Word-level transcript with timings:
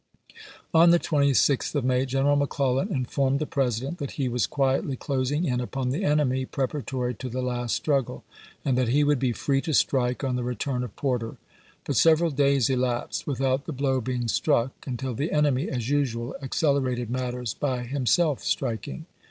1862. 0.71 0.77
On 0.81 0.89
the 0.89 1.31
26th 1.69 1.75
of 1.75 1.85
May 1.85 2.07
General 2.07 2.35
McClellan 2.35 2.91
informed 2.91 3.37
the 3.37 3.45
President 3.45 3.99
that 3.99 4.13
he 4.17 4.27
was" 4.27 4.47
quietly 4.57 4.95
closing 4.97 5.45
in 5.45 5.61
upon 5.61 5.91
the 5.91 6.03
enemy 6.03 6.43
preparatory 6.43 7.13
to 7.13 7.29
the 7.29 7.43
last 7.43 7.75
struggle," 7.75 8.23
and 8.65 8.77
Vol 8.77 8.85
xi., 8.85 8.85
that 8.87 8.93
he 8.97 9.03
would 9.03 9.19
be" 9.19 9.31
free 9.31 9.61
to 9.61 9.75
strike" 9.75 10.23
on 10.23 10.35
the 10.35 10.43
return 10.43 10.83
of 10.83 10.95
Part 10.95 11.21
I., 11.21 11.25
p. 11.25 11.25
33. 11.25 11.27
Porter. 11.27 11.37
But 11.85 11.95
several 11.97 12.31
days 12.31 12.67
elapsed 12.71 13.27
without 13.27 13.65
the 13.65 13.73
blow 13.73 14.01
being 14.01 14.27
struck, 14.27 14.71
until 14.87 15.13
the 15.13 15.31
enemy, 15.31 15.69
as 15.69 15.87
usual, 15.89 16.35
accelerated 16.41 17.11
matters 17.11 17.53
by 17.53 17.83
himself 17.83 18.43
striking. 18.43 19.05